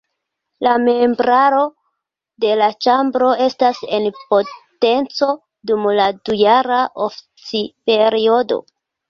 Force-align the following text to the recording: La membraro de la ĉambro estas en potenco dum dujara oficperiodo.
La 0.67 0.71
membraro 0.83 1.59
de 2.45 2.55
la 2.61 2.69
ĉambro 2.85 3.27
estas 3.49 3.83
en 3.99 4.09
potenco 4.23 5.29
dum 5.73 5.87
dujara 6.25 6.81
oficperiodo. 7.11 8.61